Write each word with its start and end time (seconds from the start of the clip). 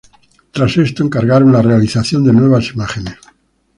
Tras 0.51 0.77
esto 0.77 1.03
encargaron 1.03 1.51
la 1.51 1.61
realización 1.61 2.23
de 2.23 2.33
nuevas 2.33 2.71
imágenes. 2.73 3.19